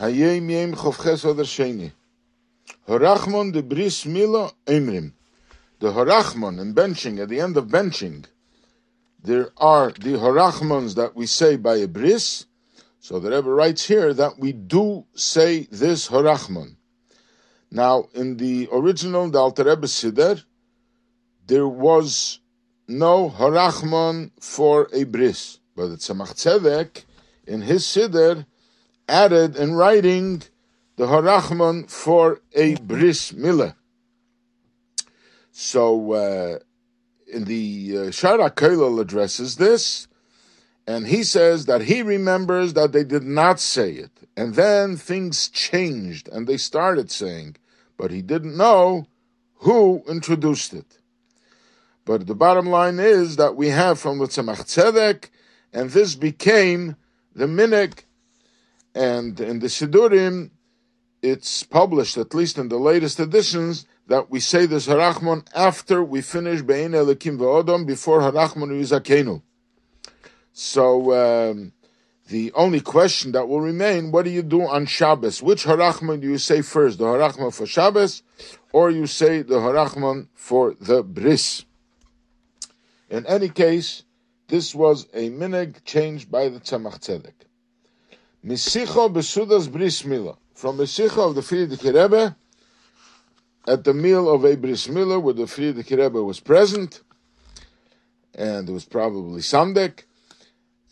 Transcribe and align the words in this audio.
Hayom 0.00 0.50
Yom 0.50 0.74
Chovches 0.74 1.24
Oder 1.24 1.44
Sheni. 1.44 1.92
Harachmon 2.88 3.52
de 3.52 3.62
Bris 3.62 4.06
Mila 4.06 4.52
Emrim. 4.66 5.12
The 5.80 5.92
Harachmon 5.92 6.60
in 6.60 6.74
benching, 6.74 7.20
at 7.20 7.28
the 7.28 7.40
end 7.40 7.56
of 7.56 7.66
benching, 7.66 8.24
there 9.22 9.50
are 9.56 9.92
the 9.92 10.14
Harachmons 10.14 10.94
that 10.94 11.14
we 11.14 11.26
say 11.26 11.56
by 11.56 11.76
a 11.76 11.86
bris. 11.86 12.46
So 13.00 13.18
the 13.18 13.30
Rebbe 13.30 13.50
writes 13.50 13.86
here 13.86 14.14
that 14.14 14.38
we 14.38 14.52
do 14.52 15.04
say 15.14 15.68
this 15.70 16.08
Harachmon. 16.08 16.76
Now, 17.70 18.08
in 18.14 18.36
the 18.36 18.68
original, 18.72 19.28
the 19.30 19.38
Alter 19.38 19.64
Rebbe 19.64 19.86
Siddur, 19.86 20.42
there 21.46 21.68
was 21.68 22.40
no 22.88 23.30
Harachmon 23.30 24.30
for 24.40 24.88
a 24.92 25.04
bris. 25.04 25.58
But 25.76 25.88
the 25.88 25.96
Tzemach 25.96 26.34
Tzedek, 26.34 27.04
in 27.46 27.62
his 27.62 27.84
Siddur, 27.84 28.46
added 29.08 29.56
in 29.56 29.74
writing 29.74 30.42
the 30.96 31.06
Harachman 31.06 31.90
for 31.90 32.40
a 32.54 32.76
bris 32.76 33.32
milah. 33.32 33.74
So 35.50 36.12
uh, 36.12 36.58
in 37.26 37.44
the 37.44 37.98
uh, 37.98 38.10
Shaar 38.10 38.38
HaKollel 38.38 39.00
addresses 39.00 39.56
this, 39.56 40.08
and 40.86 41.06
he 41.06 41.22
says 41.22 41.66
that 41.66 41.82
he 41.82 42.02
remembers 42.02 42.74
that 42.74 42.92
they 42.92 43.04
did 43.04 43.22
not 43.22 43.60
say 43.60 43.92
it, 43.92 44.10
and 44.36 44.54
then 44.54 44.96
things 44.96 45.48
changed 45.48 46.28
and 46.28 46.46
they 46.46 46.56
started 46.56 47.10
saying, 47.10 47.56
but 47.96 48.10
he 48.10 48.22
didn't 48.22 48.56
know 48.56 49.06
who 49.56 50.02
introduced 50.08 50.74
it. 50.74 50.98
But 52.04 52.26
the 52.26 52.34
bottom 52.34 52.66
line 52.66 52.98
is 52.98 53.36
that 53.36 53.54
we 53.54 53.68
have 53.68 54.00
from 54.00 54.18
the 54.18 54.26
Tzemach 54.26 54.64
Tzedek, 54.64 55.30
and 55.72 55.90
this 55.90 56.16
became 56.16 56.96
the 57.34 57.46
minig, 57.46 58.00
and 58.94 59.38
in 59.40 59.58
the 59.60 59.68
Sidurim, 59.68 60.50
it's 61.22 61.62
published, 61.62 62.16
at 62.16 62.34
least 62.34 62.58
in 62.58 62.68
the 62.68 62.78
latest 62.78 63.20
editions, 63.20 63.86
that 64.08 64.30
we 64.30 64.40
say 64.40 64.66
this 64.66 64.88
Harachmon 64.88 65.46
after 65.54 66.02
we 66.02 66.20
finish 66.20 66.62
Bein 66.62 66.90
Elikim 66.90 67.38
V'odom, 67.38 67.86
before 67.86 68.20
Harachmon 68.20 68.70
Yizakenu. 68.70 69.42
So, 70.52 71.12
um, 71.12 71.72
the 72.28 72.52
only 72.52 72.80
question 72.80 73.32
that 73.32 73.48
will 73.48 73.60
remain, 73.60 74.10
what 74.10 74.24
do 74.24 74.30
you 74.30 74.42
do 74.42 74.62
on 74.62 74.86
Shabbos? 74.86 75.42
Which 75.42 75.64
Harachman 75.64 76.20
do 76.20 76.28
you 76.28 76.38
say 76.38 76.62
first? 76.62 76.98
The 76.98 77.04
Harachman 77.04 77.54
for 77.54 77.66
Shabbos, 77.66 78.22
or 78.72 78.90
you 78.90 79.06
say 79.06 79.42
the 79.42 79.56
Harachman 79.56 80.28
for 80.34 80.74
the 80.80 81.02
Bris? 81.02 81.64
In 83.08 83.26
any 83.26 83.48
case, 83.48 84.04
this 84.48 84.74
was 84.74 85.06
a 85.12 85.30
minig 85.30 85.84
changed 85.84 86.30
by 86.30 86.48
the 86.48 86.60
Tzemach 86.60 87.00
Tzedek. 87.00 87.34
Misicho 88.44 89.08
besudas 89.08 89.70
bris 89.70 90.02
milah 90.02 90.36
from 90.52 90.76
the 90.76 90.86
Sikha 90.86 91.20
of 91.20 91.36
the 91.36 91.42
Frierdiker 91.42 91.94
Rebbe 91.94 92.36
at 93.68 93.84
the 93.84 93.94
meal 93.94 94.28
of 94.28 94.44
a 94.44 94.56
bris 94.56 94.88
milah 94.88 95.22
where 95.22 95.34
the 95.34 95.44
Frierdiker 95.44 95.96
Rebbe 95.96 96.20
was 96.20 96.40
present, 96.40 97.02
and 98.34 98.68
it 98.68 98.72
was 98.72 98.84
probably 98.84 99.42
sandek, 99.42 100.02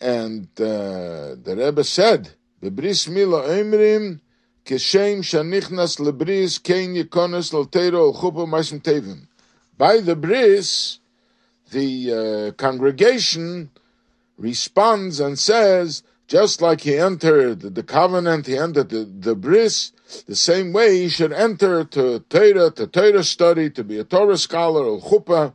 and 0.00 0.46
uh, 0.60 1.34
the 1.42 1.56
Rebbe 1.58 1.82
said, 1.82 2.30
"Bebris 2.62 3.08
milah 3.08 3.48
emrim 3.48 4.20
keshem 4.64 5.18
shanichnas 5.18 5.98
lebris 5.98 6.62
kein 6.62 6.94
yikonis 6.94 7.52
l'teiro 7.52 8.12
al 8.12 8.14
chuppah 8.14 8.46
ma'asim 8.46 8.80
tevim." 8.80 9.26
By 9.76 9.98
the 9.98 10.14
bris, 10.14 11.00
the 11.72 12.12
uh, 12.12 12.52
congregation 12.52 13.70
responds 14.38 15.18
and 15.18 15.36
says 15.36 16.04
just 16.30 16.62
like 16.62 16.82
he 16.82 16.96
entered 16.96 17.60
the 17.74 17.82
covenant, 17.82 18.46
he 18.46 18.56
entered 18.56 18.88
the, 18.88 19.04
the 19.04 19.34
bris, 19.34 19.90
the 20.28 20.36
same 20.36 20.72
way 20.72 20.96
he 20.96 21.08
should 21.08 21.32
enter 21.32 21.82
to 21.82 22.20
Torah, 22.20 22.70
to 22.70 22.86
Torah 22.86 23.24
study, 23.24 23.68
to 23.70 23.82
be 23.82 23.98
a 23.98 24.04
Torah 24.04 24.38
scholar, 24.38 24.84
or 24.84 25.00
chuppah, 25.00 25.54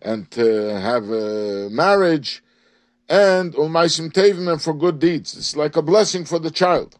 and 0.00 0.30
to 0.30 0.78
have 0.80 1.10
a 1.10 1.68
marriage, 1.70 2.40
and 3.08 3.52
ulmaisim 3.54 4.12
tevim, 4.12 4.62
for 4.62 4.74
good 4.74 5.00
deeds. 5.00 5.36
It's 5.36 5.56
like 5.56 5.74
a 5.74 5.82
blessing 5.82 6.24
for 6.24 6.38
the 6.38 6.52
child. 6.52 6.96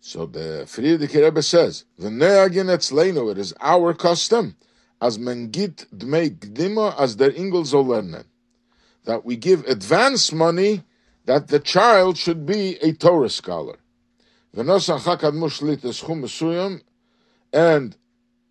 So 0.00 0.24
the 0.24 0.64
Frierdiker 0.64 1.22
Rebbe 1.24 1.42
says, 1.42 1.84
"V'neagin 2.00 2.70
etzleinu." 2.74 3.32
It 3.32 3.36
is 3.36 3.52
our 3.60 3.92
custom, 3.92 4.56
as 4.98 5.18
mengit 5.18 5.86
dmei 5.94 6.30
gdima, 6.30 6.98
as 6.98 7.16
der 7.16 7.32
ingel 7.32 7.64
zolernen, 7.64 8.24
that 9.04 9.26
we 9.26 9.36
give 9.36 9.66
advance 9.66 10.32
money 10.32 10.84
that 11.30 11.46
the 11.46 11.60
child 11.60 12.18
should 12.18 12.44
be 12.44 12.76
a 12.82 12.92
Torah 12.92 13.30
scholar. 13.30 13.78
And 14.52 14.66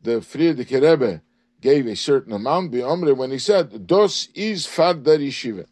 the 0.02 0.22
Frierdiker 0.22 0.82
Rebbe 0.82 1.22
gave 1.60 1.88
a 1.88 1.96
certain 1.98 2.32
amount 2.32 2.72
when 2.72 3.32
he 3.32 3.38
said, 3.38 3.86
"Dos 3.86 4.30
is 4.34 4.66
fad 4.66 5.04
der 5.04 5.18
yeshiva." 5.18 5.66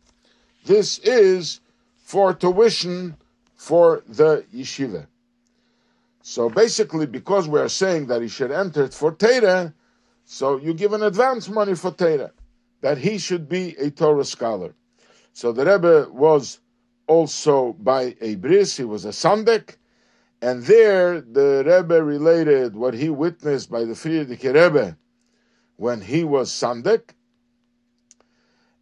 This 0.65 0.99
is 0.99 1.61
for 1.95 2.33
tuition 2.33 3.15
for 3.55 4.03
the 4.05 4.43
yeshiva. 4.53 5.07
So 6.21 6.49
basically, 6.49 7.05
because 7.05 7.47
we 7.47 7.61
are 7.61 7.69
saying 7.69 8.07
that 8.07 8.21
he 8.21 8.27
should 8.27 8.51
enter 8.51 8.83
it 8.83 8.93
for 8.93 9.13
Torah, 9.13 9.73
so 10.25 10.57
you 10.57 10.73
give 10.73 10.91
an 10.91 11.03
advance 11.03 11.47
money 11.47 11.73
for 11.73 11.91
Torah, 11.91 12.33
that 12.81 12.97
he 12.97 13.17
should 13.17 13.47
be 13.47 13.77
a 13.77 13.91
Torah 13.91 14.25
scholar. 14.25 14.73
So 15.31 15.53
the 15.53 15.63
Rebbe 15.63 16.09
was 16.11 16.59
also 17.07 17.73
by 17.73 18.15
a 18.21 18.35
bris. 18.35 18.77
He 18.77 18.83
was 18.83 19.05
a 19.05 19.09
sandek, 19.09 19.77
and 20.41 20.63
there 20.63 21.21
the 21.21 21.63
Rebbe 21.65 22.03
related 22.03 22.75
what 22.75 22.93
he 22.93 23.09
witnessed 23.09 23.71
by 23.71 23.85
the 23.85 23.93
Frierdiker 23.93 24.53
Rebbe 24.53 24.97
when 25.77 26.01
he 26.01 26.23
was 26.23 26.51
sandek. 26.51 27.09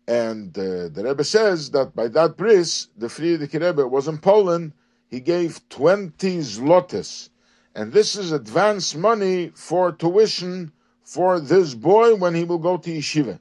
And 0.08 0.56
uh, 0.58 0.90
the 0.90 1.04
Rebbe 1.04 1.24
says 1.24 1.72
that 1.72 1.96
by 1.96 2.08
that 2.10 2.38
bris, 2.38 2.90
the 2.98 3.08
Frierdiker 3.08 3.62
Rebbe 3.62 3.88
was 3.88 4.08
in 4.08 4.18
Poland. 4.18 4.74
He 5.08 5.20
gave 5.20 5.68
twenty 5.70 6.40
zlotys. 6.40 7.30
and 7.76 7.92
this 7.92 8.16
is 8.16 8.32
advance 8.32 8.96
money 8.96 9.52
for 9.54 9.92
tuition 9.92 10.72
for 11.04 11.40
this 11.40 11.76
boy 11.76 12.16
when 12.16 12.34
he 12.34 12.44
will 12.44 12.58
go 12.58 12.78
to 12.78 12.90
yeshiva. 12.90 13.40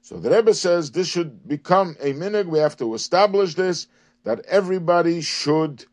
So 0.00 0.18
the 0.18 0.30
Rebbe 0.30 0.54
says 0.54 0.90
this 0.90 1.06
should 1.06 1.46
become 1.46 1.94
a 2.00 2.12
minig. 2.14 2.46
We 2.46 2.58
have 2.58 2.76
to 2.78 2.94
establish 2.94 3.54
this 3.54 3.86
that 4.28 4.44
everybody 4.44 5.22
should 5.22 5.86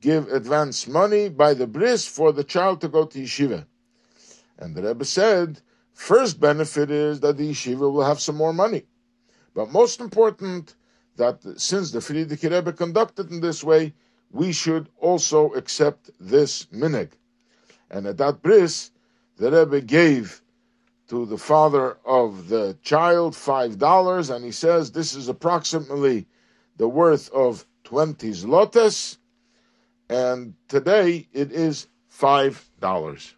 give 0.00 0.28
advance 0.28 0.86
money 0.86 1.28
by 1.28 1.52
the 1.52 1.66
bris 1.66 2.06
for 2.06 2.30
the 2.30 2.44
child 2.44 2.80
to 2.80 2.86
go 2.86 3.04
to 3.04 3.18
yeshiva. 3.18 3.66
And 4.56 4.76
the 4.76 4.84
Rebbe 4.84 5.04
said, 5.04 5.60
first 5.92 6.38
benefit 6.38 6.92
is 6.92 7.18
that 7.18 7.38
the 7.38 7.50
yeshiva 7.50 7.92
will 7.92 8.04
have 8.04 8.20
some 8.20 8.36
more 8.36 8.52
money. 8.52 8.84
But 9.52 9.72
most 9.72 10.00
important, 10.00 10.76
that 11.16 11.42
since 11.60 11.90
the 11.90 11.98
Frierdiker 11.98 12.52
Rebbe 12.52 12.72
conducted 12.72 13.32
in 13.32 13.40
this 13.40 13.64
way, 13.64 13.94
we 14.30 14.52
should 14.52 14.88
also 15.00 15.52
accept 15.54 16.08
this 16.20 16.66
minig. 16.66 17.10
And 17.90 18.06
at 18.06 18.18
that 18.18 18.42
bris, 18.42 18.92
the 19.38 19.50
Rebbe 19.50 19.80
gave 19.80 20.40
to 21.08 21.26
the 21.26 21.36
father 21.36 21.98
of 22.06 22.48
the 22.48 22.78
child 22.82 23.34
five 23.34 23.76
dollars, 23.76 24.30
and 24.30 24.44
he 24.44 24.52
says 24.52 24.92
this 24.92 25.16
is 25.16 25.28
approximately 25.28 26.28
the 26.76 26.88
worth 26.88 27.28
of 27.32 27.66
20 27.92 28.30
zlotes, 28.30 29.18
and 30.08 30.54
today 30.66 31.28
it 31.34 31.52
is 31.52 31.88
$5. 32.10 33.34